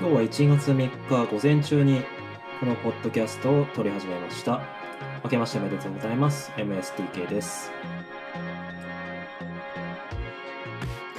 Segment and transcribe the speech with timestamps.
[0.00, 2.02] 今日は1月3日午前中に
[2.60, 4.62] このポッドキャストを撮り始めました。
[5.24, 6.52] 明けましておめでとうございます。
[6.56, 7.72] MSTK です。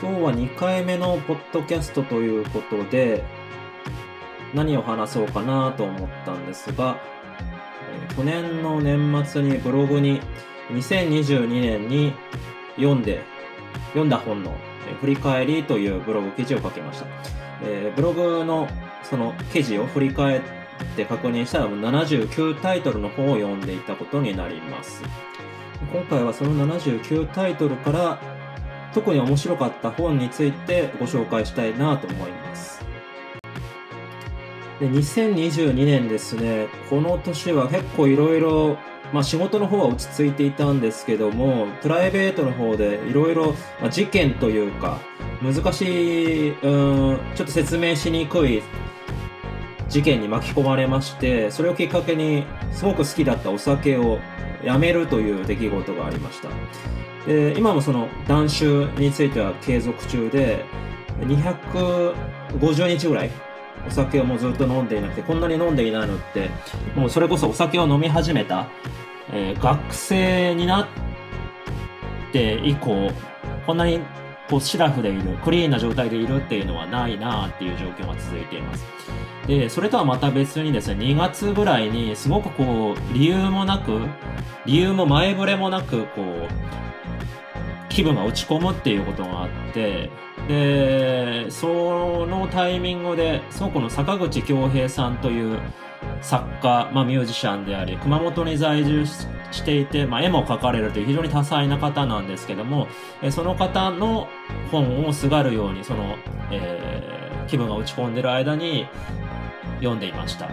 [0.01, 3.21] 今日は2回目のポッドキャストということで、
[4.53, 7.01] 何を話そうかなと思ったんですが、
[8.09, 10.21] えー去年の年末にブログに
[10.69, 12.13] 2022年に
[12.77, 13.25] 読んで、
[13.89, 14.55] 読んだ本の
[14.87, 17.48] えー振り返りというブログ記事を書きました。
[17.63, 18.67] えーブログの
[19.03, 20.41] その記事を振り返っ
[20.95, 25.03] て確認したら79タイトルの本を読んでいたことになります。
[25.91, 28.19] 今回はその79タイトルから
[28.93, 32.85] 特に面白かった本についてご紹介したいなと思います。
[34.79, 38.77] で2022年ですね、この年は結構いろいろ、
[39.11, 43.55] まあ仕事の方は落ち着いていたんですけども、プライベートの方でいろいろ
[43.89, 44.99] 事件というか、
[45.41, 48.61] 難しい、うん、ちょっと説明しにくい
[49.87, 54.19] 事件に巻き込まれまして、それをきっかけにすごく好きだったお酒を
[54.63, 56.49] やめるという出来事がありました。
[57.25, 60.65] で今もその断酒については継続中で、
[61.21, 63.31] 250日ぐらい
[63.87, 66.49] お酒をもうずっと飲んでいなくて、こんなに飲んでいないのって、
[66.95, 68.67] もうそれこそお酒を飲み始めた、
[69.31, 70.87] えー学生になっ
[72.31, 73.11] て以降、
[73.65, 74.01] こんなに
[74.49, 78.85] こうシラフでいる、クリーンな状態でいるっていうのはないなっていう状況が続いています。
[79.47, 83.99] で、それとはまた別にですね、2月ぐらいにすごくこう、理由もなく、
[84.65, 86.47] 理由も前触れもなく、こう、
[87.89, 90.09] 気分が落ち込むっていうことがあって、
[90.47, 95.59] で、そのタイミングで、その子の坂口恭平さんという
[96.21, 102.87] 作家、まあミュージシャンであり、熊本に在住していて、まあ絵も描かれるという非常に多彩な方なんですけども、
[103.21, 104.27] えその方の
[104.71, 106.15] 本をすがるように、その、
[106.51, 108.85] えー気分が落ち込んでる間に
[109.79, 110.47] 読んでいました。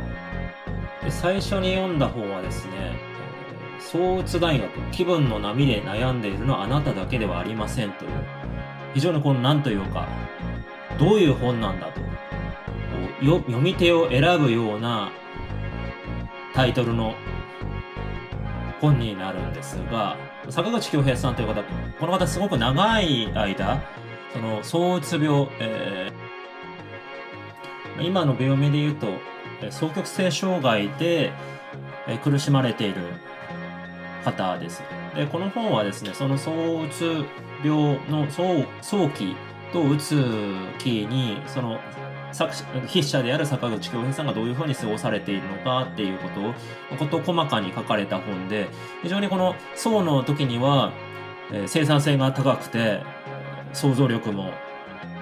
[1.05, 3.17] で最初に読んだ方はですね、えー
[3.78, 8.10] 創鬱大学、気分の波で悩んでいるのはあなただけではありませんという、
[8.94, 10.09] 非常にこの何というか、
[10.99, 12.00] どういう本なんだと、
[13.21, 15.12] 読み手を選ぶような
[16.56, 17.15] タイトルの
[18.81, 20.17] 本になるんですが、
[20.49, 21.62] 坂口恭平さんという方、
[22.00, 23.83] この方すごく長い間、
[24.33, 26.27] その、躁うつ病、えー
[27.99, 29.06] 今の病名で言うと、
[29.71, 31.33] 双極性障害で、
[32.06, 33.00] え苦しまれている
[34.23, 34.83] 方です。
[35.15, 37.25] で、この本はですね、その躁うつ
[37.65, 39.34] 病の早期
[39.73, 40.23] とうつ
[40.78, 41.81] 期に、その、
[42.87, 46.54] 筆者である坂口恭平さんがどういうふうに過ごされているのかっていうことを、
[46.98, 48.69] こと細かに書かれた本で、
[49.03, 50.92] 非常にこの層の時には、
[51.53, 53.00] えー生産性が高くて、
[53.72, 54.53] 想像力も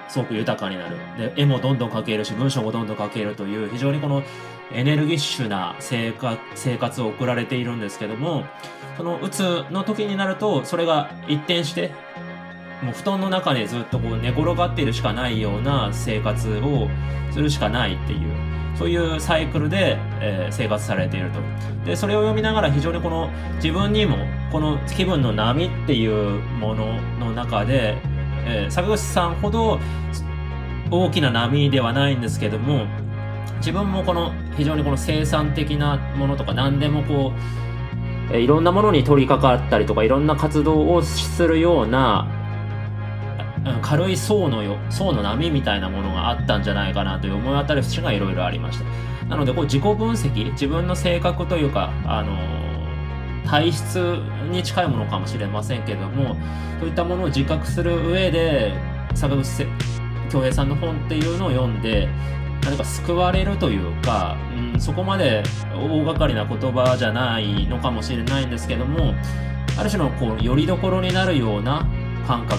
[0.08, 0.96] すごく豊かになる。
[1.18, 4.22] で、絵もどんどん描けるし、文章もどんどん書けるという、非常にこの
[4.72, 8.44] エネルギッシュな生活生活を送られているんですけども、
[8.96, 11.92] そのうつの時になると、それが一転して、
[12.82, 16.88] もう布団の中でずっとこう寝転がっているしかないような生活を
[17.30, 18.20] するしかないっていう、
[18.76, 21.40] そういうサイクルで、えー生活されていると。
[21.86, 24.16] で、それを読みながら非常にこの自分にも、
[24.52, 27.96] この気分の波っていうものの中で、
[28.46, 29.78] えー坂口さんほど
[30.90, 32.86] 大きな波ではないんですけども、
[33.58, 37.32] 自分もこの非常にこの生産的なものとか何でもこ
[38.32, 42.26] う、いろんなものに取り掛かったりとかいろんな活動をするような
[43.82, 48.84] 軽い層のよ層の波みたいなものがあったんじゃないかなという思い当たる節がいろいろありました。
[49.28, 52.36] なのでこう自己分析自分の性格というかあの
[53.48, 53.96] 体質
[54.50, 56.36] に近いものかもしれませんけども
[56.80, 58.72] そういったものを自覚する上で
[59.14, 59.66] 坂口
[60.30, 62.08] 恭平さんの本っていうのを読んで
[62.64, 64.36] 何か救われるというか、
[64.74, 65.42] うん、そこまで
[65.74, 69.14] 大掛かりな言葉じゃないのかもしれないんですけども
[69.78, 71.86] ある種のこう拠り所になるような
[72.26, 72.58] 感覚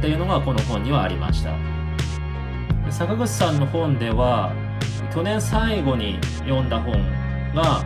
[0.00, 1.54] っていうのがこの本にはありました。
[2.90, 4.50] 坂口さんの本では
[5.14, 6.94] 去年最後に読んだ本
[7.54, 7.84] が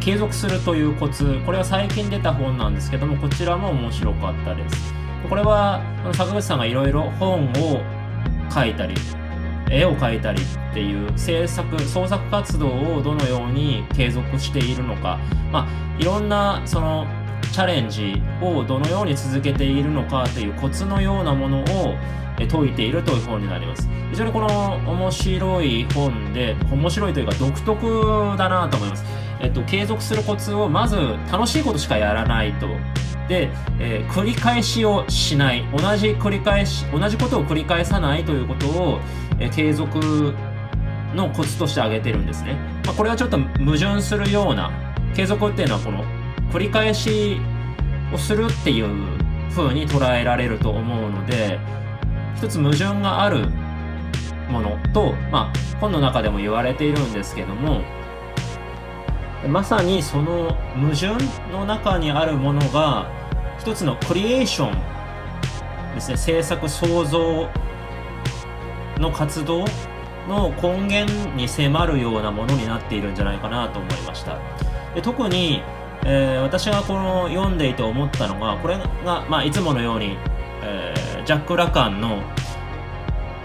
[0.00, 4.94] 継続するというコツこれは最近出た本なんですけどもこちらも面白かったです。
[5.28, 5.82] これは
[6.14, 7.82] 坂口さんがいろいろ本を
[8.50, 8.94] 書いたり
[9.70, 15.18] 絵を描いたりっていう制作創作活動をどのように継続しているのか。
[15.52, 15.66] まあ
[15.98, 17.06] いろんなその
[17.54, 21.94] チャレンジをどのように続けているのかというコツのようなものを
[22.36, 23.88] え説いているという本になります。
[24.10, 29.04] 非常にこの面白い本で面白いというか独特だなと思います。
[29.40, 30.96] えっと継続するコツをまず
[31.30, 32.66] 楽しいことしかやらないと。
[33.28, 33.48] で、
[33.78, 35.64] えー繰り返しをしない。
[35.76, 38.98] 同じ繰り返し同じことを繰り返さないということを、
[39.38, 40.34] えー継続
[41.14, 42.56] のコツとして挙げてるんですね。
[42.84, 44.72] まあ、これはちょっと矛盾するような、
[45.14, 46.02] 継続っていうのはこの
[46.54, 47.40] 繰り返し
[48.12, 48.88] をするっていう
[49.50, 51.58] 風に捉えられると思うので、
[52.36, 53.48] 一つ矛盾がある
[54.48, 57.82] ものと、まあ、本の中でも言われているんですけども、
[59.48, 61.16] まさにその矛盾
[61.50, 63.10] の中にあるものが、
[63.58, 67.48] 一つのクリエーションですね、制作創造
[68.98, 69.64] の活動
[70.28, 74.38] の根源に迫るようなものになっているんじゃないかなと思いました。
[74.94, 75.60] で特に、
[76.06, 80.16] えー、私がこの読んでいて思ったのが、これが、まあ、いつものように、
[80.62, 82.22] えー、ジャック・ラカンの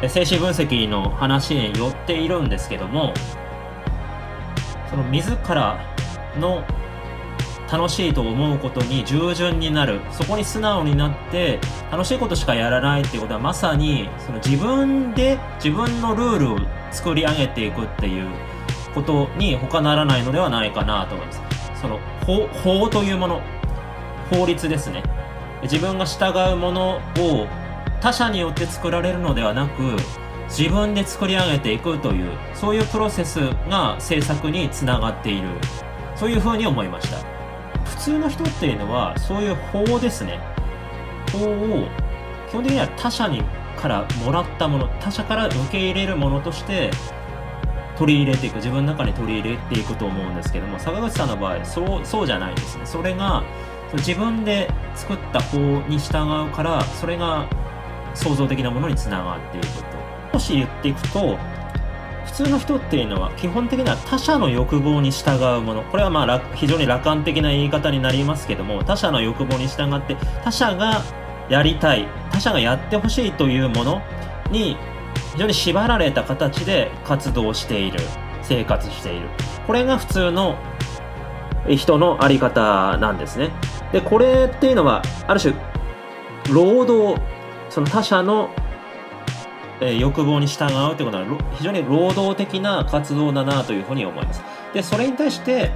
[0.07, 3.13] 精神分析の話によっているんですけども、
[4.89, 5.79] その自ら
[6.37, 6.63] の
[7.71, 11.59] 楽しいと思うことに従順になるそこに素直になって
[11.91, 16.59] 楽しいことしかやらないっていうことはまさにその自分で自分のルールを
[16.91, 18.27] 作り上げていくっていう
[18.95, 21.41] ことに他ならないのではないかなと思います。
[21.79, 21.99] その
[22.63, 23.41] 法というもの。
[24.31, 25.01] 法律ですね。
[25.63, 27.47] 自分が従うものを
[27.99, 29.81] 他者によって作られるのではなく
[30.47, 33.39] 自分で作り上げていくというそういうプロセス
[33.69, 35.47] が制作につながっている。
[36.15, 37.17] そういうふうに思いました。
[37.85, 40.39] 普通の人っていうのはそういう法ですね。
[41.31, 41.87] 法を
[42.49, 43.41] 基本的には他者に
[43.77, 46.91] からもらったもの他者から受け入れるものとして
[47.99, 52.85] 取り入れていく自分の中に取り入れていくと思うんですけども坂口さんの場合そうそうじゃないですね。
[52.85, 53.43] それが
[53.93, 55.57] 自分で作った法
[55.89, 57.49] に従うからそれが
[58.13, 59.83] 創造的なものにつながっていくと。
[60.33, 61.37] もし言っていくと
[62.25, 65.83] 普通の人っていうのは基本的には他者の欲望に従うもの。
[65.83, 71.01] これはまあ非常に楽観的な言い方になりますけども他者の欲望に従って他者が
[71.49, 74.01] やりたい他者がやってほしいというもの
[74.51, 74.77] に
[75.39, 77.99] 常に縛られた形で活動している
[78.41, 79.27] 生活している。
[79.65, 80.57] これが普通の
[81.67, 83.51] 人の在り方なんですね。
[83.91, 85.53] でこれっていうのはある種
[86.51, 87.21] 労働
[87.69, 88.49] その他者の、
[89.97, 94.43] 欲望に従うということは非常に労働的な活動だなというふうに思います。
[94.73, 95.71] で、それに対して、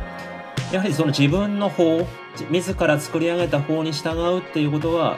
[0.73, 2.05] やはりその自分の方、
[2.49, 5.15] 自ら作り上げた方に従うっていうことは、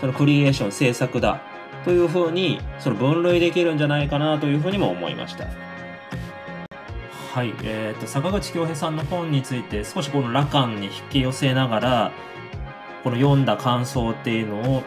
[0.00, 1.40] そのクリエーション、制作だ。
[1.88, 5.46] というふうに、その分類できるんじゃないかなというふうにも思いました。
[7.34, 12.12] はい、え、ー、と、坂口京平さんの本について少しこの羅漢に引き寄せながら、
[13.02, 14.82] この読んだ感想っていうのを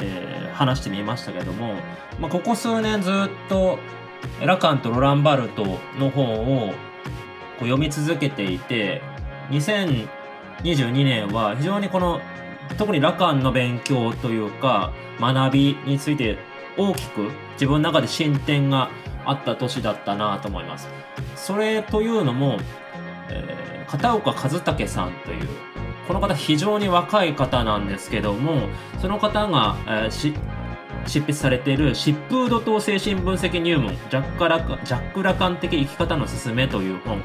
[0.00, 1.74] えー、話してみましたけども、
[2.18, 3.12] まあ、ここ数年ずっ
[3.48, 3.78] と
[4.40, 5.64] ラカンとロランバルト
[5.98, 6.74] の本をこ
[7.62, 9.02] う読み続けていて
[9.50, 12.20] 2022年は非常にこの
[12.76, 16.38] 特にラカンの勉強というか学びについて
[16.76, 18.90] 大きく自分の中で進展が
[19.24, 20.88] あった年だったなと思います。
[21.36, 22.58] それというのも、
[23.28, 25.48] えー、片岡和武さんという
[26.08, 28.68] この方非常に若い方なんですけども、
[29.00, 30.34] その方が、えー、
[31.06, 37.22] 執筆されている疾風土等精神分析入門ジャックラカジャックラカン的生き方のすすめという本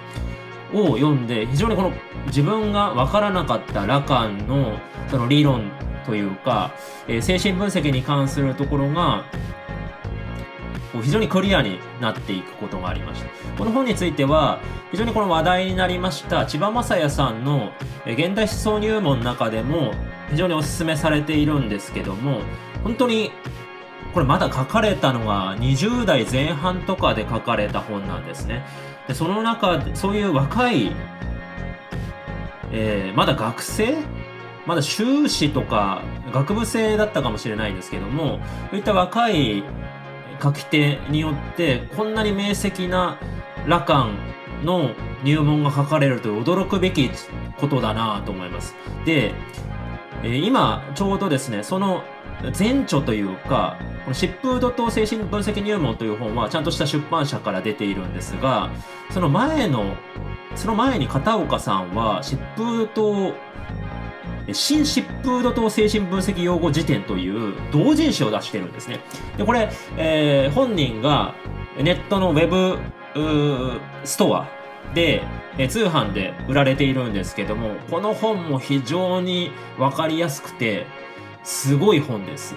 [0.73, 1.91] を読んで非常にこの
[2.27, 4.77] 自分が分からなかったラカンの
[5.09, 5.71] その理論
[6.05, 6.71] というか、
[7.07, 9.25] えー、精神分析に関するところが
[11.01, 13.29] 非常にクリアになっていくことがありました。
[13.57, 14.59] この本については、
[14.91, 17.71] 非常にこの話題になりました千葉雅也さんの
[18.05, 19.93] 現代思想入門の中でも
[20.29, 22.39] 非常にお勧めされているんですけども、
[22.83, 23.31] 本当に
[24.13, 28.65] これまだ書かれたのが20代前半とかで書かれた本なんですね。
[29.07, 30.91] でその中で、そういう若い、
[32.71, 33.95] えー、まだ学生？
[34.65, 36.01] まだ修士とか
[36.33, 39.63] 学部生だったかもしれないんですけども、そういった若い
[40.43, 43.17] 書き手によってこんなに明晰な
[43.65, 44.07] 羅漢
[44.63, 44.91] の
[45.23, 47.09] 入門が書かれるという驚くべき
[47.57, 48.75] ことだなと思います。
[49.05, 49.33] で、
[50.23, 52.03] えー、今ちょうどですね、その
[52.57, 58.69] 前著というか、この疾風土等精神分析入門という本はちゃんとした出版社から出ているんですが、
[59.11, 59.95] その前の、
[60.55, 63.33] その前に片岡さんは疾風土
[64.53, 68.99] 新疾風土等精神分析用語辞典という同人誌を出してるんですね。
[69.37, 71.35] で、これ、えー、本人が
[71.77, 72.79] ネットのウェブ
[74.03, 74.47] ストア
[74.93, 75.23] で、
[75.57, 80.85] え通販で売られているんですけども、この本も非常にわかりやすくて、
[81.43, 82.55] すごい本です。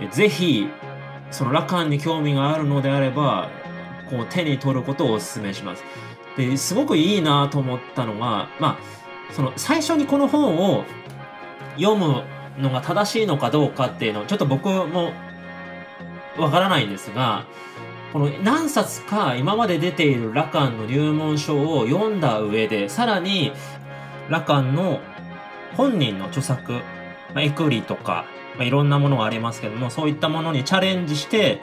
[0.00, 0.68] えぜひ、
[1.30, 3.50] その羅漢に興味があるのであれば、
[4.10, 5.84] こう手に取ることをお勧めします。
[6.36, 10.84] で、すごくいいなと思ったのが、まあ、その最初にこの本を
[11.76, 12.22] 読む
[12.58, 15.12] のが正しいのかどうかっていうのをちょっと僕も
[16.38, 17.44] わからないんですが、
[18.12, 23.52] この何冊か今まで出ているラカンの入門書を読んだ上で、さらに
[24.28, 25.00] ラカンの
[25.76, 26.80] 本人の著作、ま
[27.36, 28.24] あ、エクリとか、
[28.56, 31.60] まあ、いろんなものがありますけども、そういったものにチャレンジして、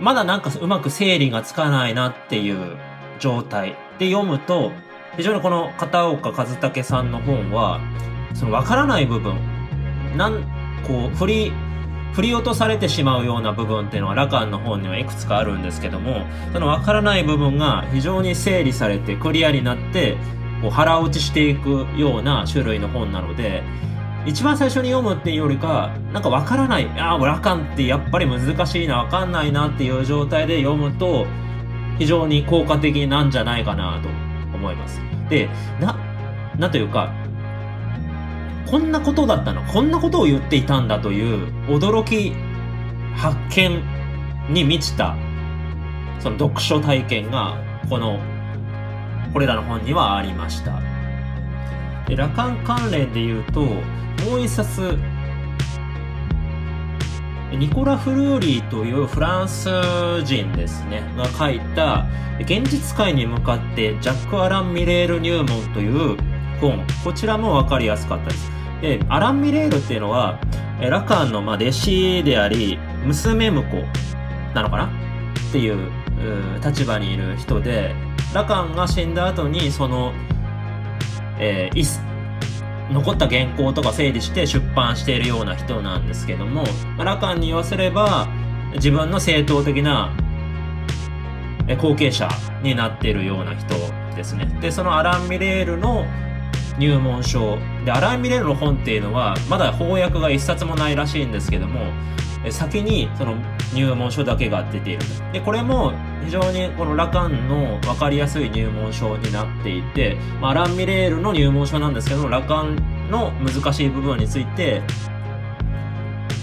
[0.00, 2.76] まだなんかうまく整理がつかないなっていう
[3.18, 3.76] 状態。
[3.98, 4.72] で読むと、
[5.16, 7.80] 非常にこの片岡和武さんの本は、
[8.34, 9.36] その分からない部分、
[10.16, 10.42] なん、
[10.86, 11.52] こう、振り、
[12.12, 20.16] 振り落とされてしまうような部分っていうのはラカンの本にはいくつかあるんですけども、その分からない部分が非常に整理されてクリアになって、
[20.60, 23.62] こう腹落ちしていくような種類の本なので、
[24.26, 31.26] 一番最初に読むっていうよりか、なんかわからない、ああ、ラカンってやっぱり難しいな、わかんないなっていう状態で読むと、
[31.98, 34.08] 非常に効果的なんじゃないかなと
[34.56, 35.00] 思います。
[35.30, 35.48] で、
[35.80, 35.96] な、
[36.58, 37.12] なんというか、
[38.70, 42.34] こんなことだったのこんなことを言っていたんだという驚き、
[43.16, 43.82] 発見
[44.50, 45.16] に満ちた、
[46.20, 47.56] その読書体験が、
[47.88, 48.20] この、
[49.32, 50.80] これらの本にはありました。
[52.06, 54.98] で、羅漢関連で言うと、もう一冊、
[57.50, 59.70] ニコラ・フルーリーというフランス
[60.24, 62.04] 人ですね、が書いた、
[62.40, 66.18] 現実界に向かってジャック・アラン・ミレール入門という
[66.60, 66.86] 本。
[67.02, 68.57] こちらもわかりやすかったです。
[68.80, 70.38] で、アラン・ミレールっていうのは、
[70.80, 73.64] ラカンのま弟子であり、娘婿
[74.54, 74.84] なのかな？
[74.86, 75.90] っていう
[76.64, 77.94] 立場にいる人で、
[78.34, 80.12] ラカンが死んだ後に、その、
[81.38, 82.00] えー、
[82.92, 86.64] 残った原稿とか整理して出版しているような人なんですけども、
[86.98, 88.28] ラカンに言わせれば、
[88.74, 90.12] 自分の正当的な
[91.80, 92.28] 後継者
[92.62, 93.74] になっているような人
[94.14, 94.46] ですね。
[94.60, 96.04] で、そのアラン・ミレールの
[96.78, 97.58] 入門書。
[97.84, 101.80] で、アラン・ミレールの本っていうのは、まだ翻訳が一冊もないらしいんですけども、
[102.50, 103.34] 先にその
[103.74, 105.00] 入門書だけが出ている。
[105.32, 105.92] で、これも
[106.24, 114.82] 非常にこのラカンの分かりやすい入門書になっていて、まあ、アラン・ミレールの入門書なんですけども、ラカンの難しい部分について、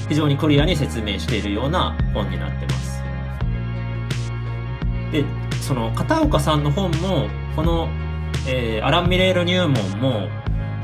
[0.08, 3.04] 非常にクリアに説明しているような本になってます。
[5.12, 5.24] で、
[5.62, 7.90] その片岡さんの本も、この、
[8.48, 10.28] えー、アラン・ミレール入門も、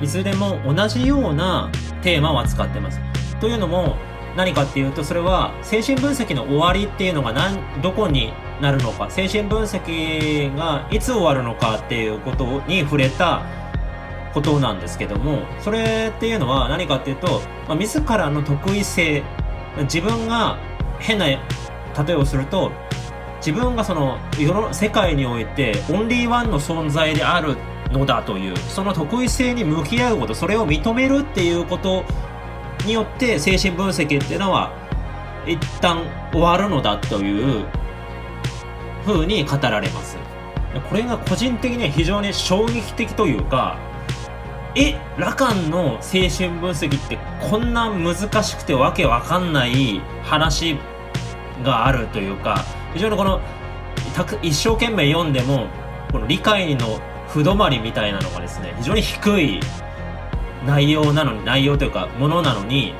[0.01, 1.69] いずれも同じような
[2.01, 2.99] テーマを扱ってます。
[3.39, 3.97] というのも、
[4.35, 13.43] 何かっていうと、それは精神分析の終わりっていうのが何、どこになるのか、精神分析がいつ終わるのかっていうことに触れた
[14.33, 19.23] ことなんですけども、それっていうのは何かっていうと、まあ、自らの得意性、
[19.81, 20.57] 自分が
[20.99, 21.39] 変な例
[22.09, 22.71] えをすると、
[23.45, 27.57] 自分がその世の世界においてオンリーワンの存在である
[27.91, 32.03] のだという、その得意性に向き合うこと、それを認めるっていうこと
[32.86, 34.71] によって精神分析っていうのは
[35.45, 37.65] 一旦終わるのだという
[39.05, 40.17] 風に語られます。
[40.89, 43.77] これが個人的には非常に衝撃的というか、
[44.75, 50.77] え、ラカンの精神分析ってこんな難しくてわけわかんない話
[51.63, 53.39] があるというか、非常にこの、
[54.41, 55.67] 一生懸命読んでも、
[56.12, 59.60] この理解の不止まりみたいなのがですね、非常に低い
[60.65, 62.93] 内容なのに、内容というか、ものなのに、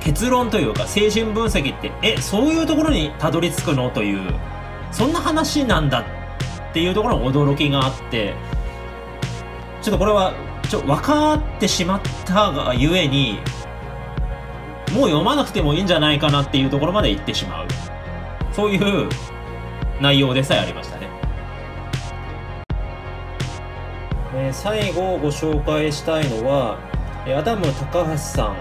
[0.00, 3.90] 結論というか、精神分析って、え、そういうところにたどり着くの？
[3.90, 4.34] という、
[4.90, 8.34] そんな話なんだっていうところの驚きがあって、
[9.82, 10.32] ちょっとこれは、
[10.68, 13.40] ちょ、分かってしまったがゆえに、
[14.92, 17.66] もう読まなくてもいいんじゃないかなっていうところまで行ってしまう。
[18.52, 19.08] そういう
[20.00, 21.08] 内容でさえありましたね。
[24.34, 26.78] えー、最後ご紹介したいのは、
[27.26, 28.56] アダム高橋さん。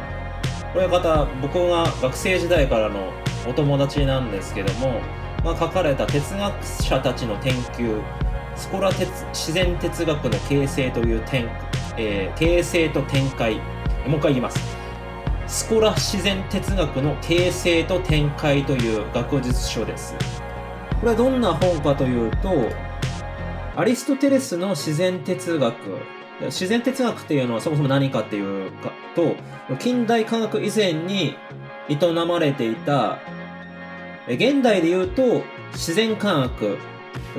[0.74, 3.12] これ方、僕が学生時代からの
[3.48, 5.01] お友達なんですけども、
[5.43, 8.01] が書かれた哲学者たちの研究、
[8.55, 11.50] スコラ哲自然哲学の形成という点、
[11.98, 13.55] えー、形成と展開。
[14.08, 14.78] もう一回言います。
[15.49, 20.13] スコラ自然哲学の形成と展開という学術書です。
[20.99, 22.69] これはどんな本かというと、
[23.75, 25.73] アリストテレスの自然哲学。
[26.45, 29.35] 自然哲学っていうのはそもそも何かっていうかと、
[29.79, 31.35] 近代科学以前に
[31.89, 33.17] 営まれていた、
[34.27, 35.41] 現代で言うと
[35.73, 36.77] 自然科学、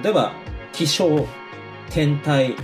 [0.02, 0.32] 例えば
[0.72, 1.26] 気象、
[1.90, 2.56] 天体、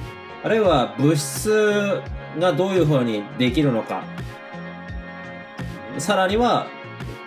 [0.42, 2.02] あるいは物質
[2.40, 4.02] がどういう風にできるのか、
[5.98, 6.66] さらには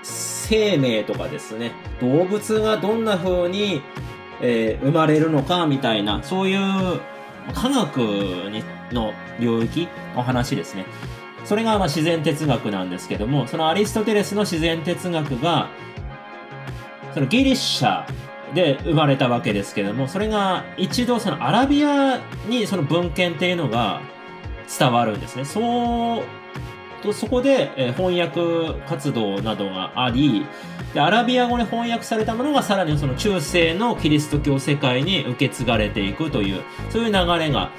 [0.04, 1.72] 生命とかですね、
[2.02, 3.82] 動物がどんな風に
[4.42, 7.02] えー、生まれるのかみたいな、そういう
[7.54, 10.86] 科学にの領域の話ですね。
[11.46, 15.70] それがまあ自然哲学なんですけども、そのアリストテレスの自然哲学が、
[17.14, 18.06] そのギリシャ
[18.54, 24.02] で生まれたわけですけども、それが一度そのアラビアにその文献っていうのが
[24.80, 25.46] 伝わるんですね。
[25.46, 26.24] そう
[27.00, 30.46] とそこで、え翻訳活動などがあり
[30.94, 37.70] で、アラビア語に翻訳されたものがさらにその中世のキリスト教世界に受け継がれていくという、そういう流れが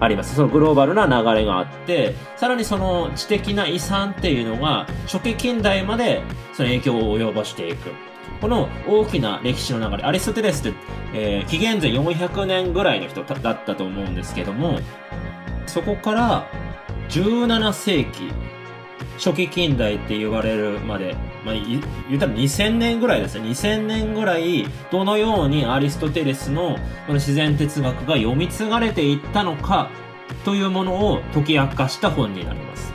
[0.00, 0.34] あります。
[0.34, 7.90] そのグローバルな流れがあって、さらにその知的な遺産っていうのが初期近代までその影響を及ぼしていく。
[8.40, 10.78] この大きな歴史の流れ、アリストテレスって、
[11.12, 14.78] えー、紀元前400年ぐらいの人だったと思うんですけども、
[15.66, 16.46] そこから
[17.08, 18.32] 17世紀、
[19.16, 23.48] 初期近代って言われるまで、まあ、言ったら2000年ぐらいですね。
[23.48, 29.90] 2000年ぐらい、どのようにアリストテレスのこの自然哲学が読み継がれていったのか、
[30.44, 32.94] というものを解き明かした本になります。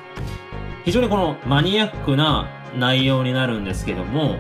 [0.86, 4.38] 非常にこのマニアックな内容になるんですけども、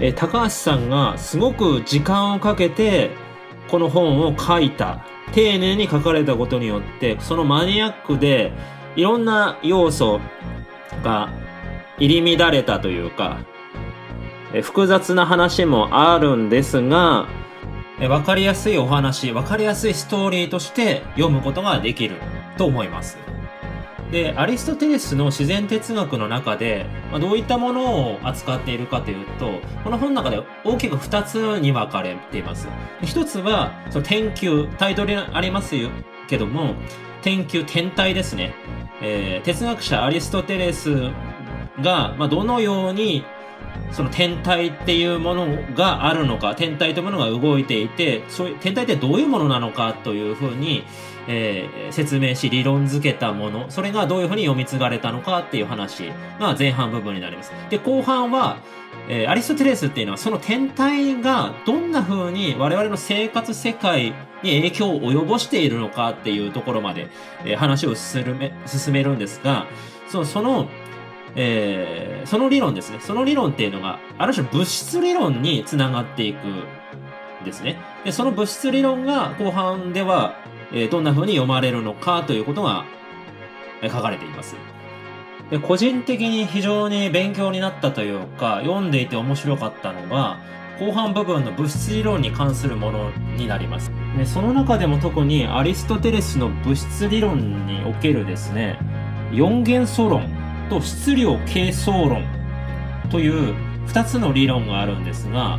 [0.00, 3.10] え高橋さんがすごく時間をかけて
[3.68, 8.52] この本を書いた丁寧に書かれたことによってそのマニアックで
[8.96, 10.20] いろんな要素
[11.02, 11.30] が
[11.98, 13.38] 入り乱れたというか、
[14.62, 17.28] 複雑な話もあるんですが、
[18.00, 22.16] えわかりやすいお話、わかりやすいストーリーとして読むことができる
[22.56, 23.18] と思います。
[24.10, 32.66] で、アリストテレスの自然哲学の中で、まあ、どういったものを扱っているかというと、この本の中で大きく2つに分かれています。
[33.02, 35.90] 1つは、その天球、タイトルにありますよ
[36.30, 36.76] けども、
[37.22, 38.54] 天球、天体ですね。
[39.02, 41.10] えー、哲学者アリストテレス
[41.82, 43.24] が、まあ、どのように
[43.92, 50.84] その天体っていうものがあるのか、天体というものが動いていて、そういう天体ってどういうものなのかというふうに、
[51.26, 57.52] えー、説明し理論づけたもの、それがどういうふうに読み継がれたのかっていう話が前半部分になります。
[57.68, 58.58] で、後半は、
[59.08, 64.12] えー、アリストテレスっていうのはその天体がどんな風に我々の生活世界
[64.42, 67.08] に影響を及ぼしているのかっていうところまで、
[67.44, 69.66] えー、話を進め進めるんですが、
[70.08, 70.68] その、その、
[71.36, 72.98] えー、その理論ですね。
[73.00, 77.78] その理論っていうのが、ある種物質理論につながっていくんですね。
[78.04, 80.36] で、その物質理論が後半では、
[80.72, 82.84] えー、どんな風に読まれるのかということが、
[83.82, 84.56] 書かれています。
[85.50, 90.38] で個人的に非常に勉強になったというか、読んでいて面白かったのが、
[90.78, 93.90] 後半部分の物質理論に関するものになります。
[94.16, 98.78] でその中でも特にアリストテレスの物質理論におけるですね、
[99.32, 100.39] 四元素論
[100.70, 102.24] と質量形相論
[103.10, 103.54] という
[103.88, 105.58] 2つの理論があるんですが、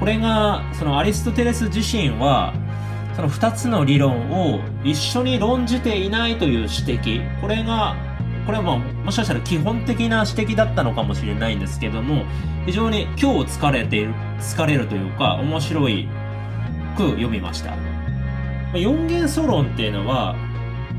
[0.00, 2.54] これが、そのアリストテレス自身は、
[3.14, 7.94] その2つの理論を一緒に論じていないという指摘、これが
[8.46, 12.24] これはももしかしたら基本的な指摘だったのかもしれないんですけども、
[12.64, 16.08] 非常に今日疲れている、疲れるというか、面白い
[16.96, 17.74] く読みました。
[18.72, 20.36] 四元素論っていうのは、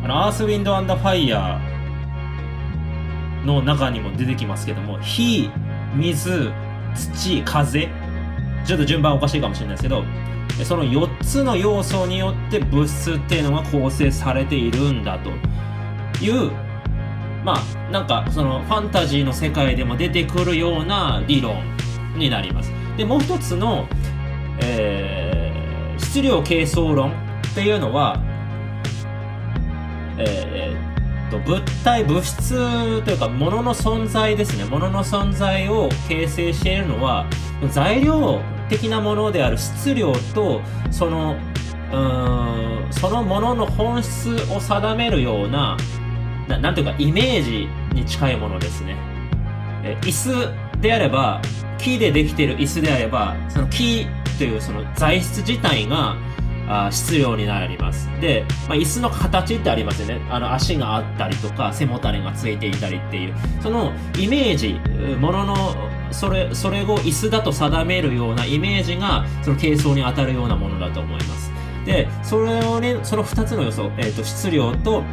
[0.04, 1.77] あの、アース、ウィンド、アンダー、ファイヤー
[3.46, 5.50] の中にも出てきますけども、火、
[5.96, 6.52] 水、
[6.96, 7.90] 土、風、
[8.66, 10.04] ちょっと順番おかしいかもしれないですけど、
[10.64, 15.30] その4つの要素によって物質っていうのが構成されているんだと
[16.24, 16.52] いう
[17.48, 21.64] まあなんかそのファンタジーの世界でも出てくるような理論
[22.18, 22.72] になります。
[22.98, 23.88] でもう一つの、
[24.62, 27.14] えー、質量形相論っ
[27.56, 28.22] ていうのは、
[30.18, 30.97] えー、
[31.30, 37.26] と物体物質というか物の存在ですね物の存在を形成しているのは
[37.72, 40.62] 材料的なものである質量と
[40.92, 41.36] その
[41.92, 45.78] うんそのものの本質を定めるような
[46.48, 48.96] なんていうかイメージに近いものですね。
[49.84, 51.42] え椅子であれば、
[51.78, 56.16] 木でできている椅子であれば、その木というその材質自体が
[56.68, 58.10] あ質量になります。
[58.20, 60.22] で、まあ、椅子の形ってありますよね。
[60.30, 64.80] あの足があったりとか、背もたれがついていたりっていう、そのイメージ、
[65.20, 65.56] ものの
[66.12, 71.52] それ、それを椅子だと定めるようなイメージが、その形相に当たるようなものだと思います。
[71.86, 75.04] で、それをね、その2つの要素、えっ、ー、と、質量と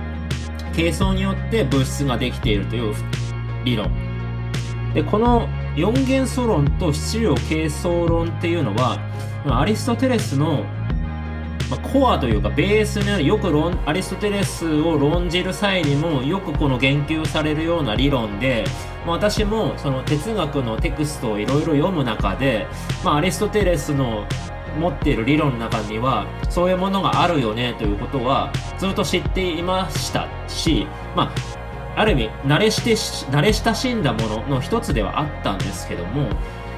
[0.74, 2.94] 形相によって物質ができているという
[3.64, 3.90] 理論。
[4.92, 8.98] で、この四元素論と質量形相論っていうのは、
[9.46, 10.64] アリストテレスの
[11.82, 13.48] コアというかベースによく
[13.86, 18.64] アリストテレスを論じる際にもよくこの言及されるような理論で
[19.06, 22.66] 私もその哲学のテクストをいろいろ読む中で、
[23.04, 24.26] まあ、アリストテレスの
[24.78, 31.32] 持っている理論の中にはそういうものがあるよねということはずっと知っていましたし、ま
[31.96, 32.92] あ、ある意味慣れして
[33.30, 36.28] 慣れ親しんだものの一つではあったんですけども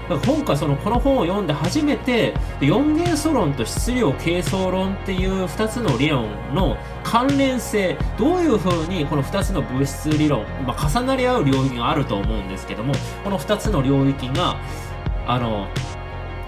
[0.09, 14.57] 今回そのこの本を読んで初めて四元素論と質量形相論っていう2つの理論の関連性どういうふうにこの2つの物質理論、まあ、重なり合う領域があると思うんですけどもこの2つの領域が
[15.27, 15.67] あの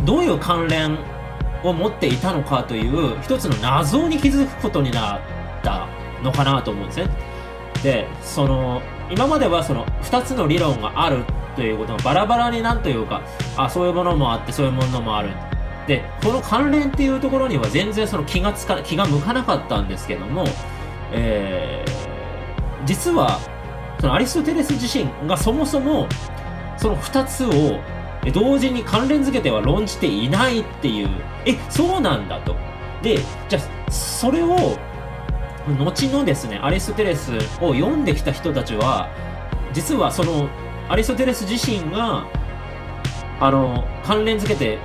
[0.04, 0.98] どういう関連
[1.64, 5.20] を持っていたのかという一つの謎に気づくことになっ
[5.64, 5.88] た
[6.22, 7.08] のかなと思うんですね。
[7.82, 11.24] でその今まではその2つの理論がある
[11.58, 13.20] ということがバラバラになんというか、
[13.56, 15.30] あ、そういうものもあって、そういうものもある。
[15.88, 20.44] で、この関連っていうところには全然その気がつか、気が向かなかったんですけども、
[21.10, 23.40] えー、実は、
[24.00, 26.06] そのアリストテレス自身がそもそも、
[26.76, 27.80] その2つを
[28.32, 31.08] 同時に関連づけては論じていないっていう、
[31.44, 32.54] え、そうなんだと。
[33.02, 33.18] で、
[33.48, 34.78] じゃあ、それを、
[35.66, 39.08] 後のですね、アリストテレスを読んできた人たちは、
[39.72, 40.48] 実はその
[40.88, 42.26] アリストテレス自身が、
[43.40, 44.78] あの、関連づけて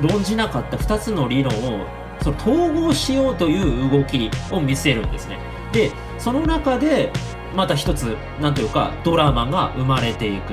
[0.00, 1.86] 論じなかった2つの理論を、
[2.22, 5.38] その統合しようという動きを見せるんですね。
[5.72, 7.12] で、その中で、
[7.56, 10.52] また一つ、なんというか、ドラマが生まれていく。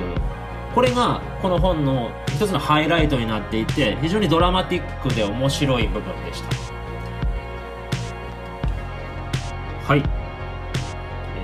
[0.74, 6.48] これが、この本の一つのハイライトになっていて、非常にドラマティックで面白い部分でした。
[9.86, 10.17] はい。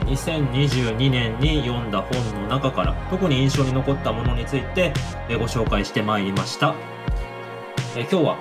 [0.07, 4.93] 2022年に読んだ本の中から特に印象に残ったものについて
[5.29, 6.75] ご紹介してまいりました。
[7.95, 8.37] 今日は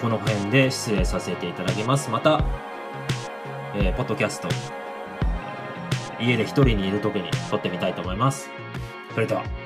[0.00, 2.10] この辺で失礼させていただきます。
[2.10, 2.44] また、
[3.74, 4.48] えポッドキャスト、
[6.20, 8.48] 家で一人にいる時に撮ってみたいと思います。
[9.14, 9.61] それでは。